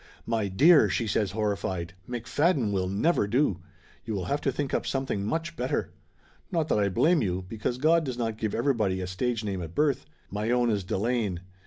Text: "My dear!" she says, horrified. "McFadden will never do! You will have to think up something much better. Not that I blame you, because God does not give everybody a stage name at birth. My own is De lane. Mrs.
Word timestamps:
"My 0.25 0.47
dear!" 0.47 0.89
she 0.89 1.05
says, 1.05 1.33
horrified. 1.33 1.93
"McFadden 2.09 2.71
will 2.71 2.87
never 2.89 3.27
do! 3.27 3.59
You 4.03 4.15
will 4.15 4.25
have 4.25 4.41
to 4.41 4.51
think 4.51 4.73
up 4.73 4.87
something 4.87 5.23
much 5.23 5.55
better. 5.55 5.93
Not 6.51 6.69
that 6.69 6.79
I 6.79 6.89
blame 6.89 7.21
you, 7.21 7.45
because 7.47 7.77
God 7.77 8.03
does 8.03 8.17
not 8.17 8.39
give 8.39 8.55
everybody 8.55 8.99
a 8.99 9.05
stage 9.05 9.43
name 9.43 9.61
at 9.61 9.75
birth. 9.75 10.07
My 10.31 10.49
own 10.49 10.71
is 10.71 10.83
De 10.83 10.97
lane. 10.97 11.41
Mrs. 11.41 11.43